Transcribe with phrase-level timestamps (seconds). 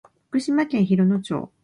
[0.31, 1.51] 福島県広野町